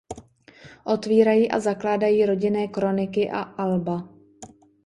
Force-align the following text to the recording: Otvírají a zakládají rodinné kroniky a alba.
Otvírají 0.83 1.51
a 1.51 1.59
zakládají 1.59 2.25
rodinné 2.25 2.67
kroniky 2.67 3.29
a 3.31 3.39
alba. 3.41 4.09